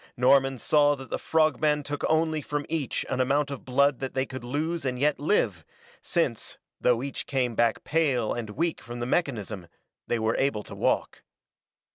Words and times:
Norman 0.17 0.57
saw 0.57 0.95
that 0.95 1.11
the 1.11 1.19
frog 1.19 1.61
men 1.61 1.83
took 1.83 2.03
only 2.09 2.41
from 2.41 2.65
each 2.67 3.05
an 3.07 3.21
amount 3.21 3.51
of 3.51 3.63
blood 3.63 3.99
that 3.99 4.15
they 4.15 4.25
could 4.25 4.43
lose 4.43 4.83
and 4.83 4.97
yet 4.99 5.19
live, 5.19 5.63
since, 6.01 6.57
though 6.79 7.03
each 7.03 7.27
came 7.27 7.53
back 7.53 7.83
pale 7.83 8.33
and 8.33 8.49
weak 8.49 8.81
from 8.81 8.99
the 8.99 9.05
mechanism, 9.05 9.67
they 10.07 10.17
were 10.17 10.35
able 10.37 10.63
to 10.63 10.73
walk. 10.73 11.21